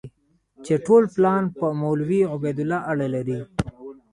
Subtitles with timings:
[0.65, 3.39] چې ټول پلان په مولوي عبیدالله اړه لري.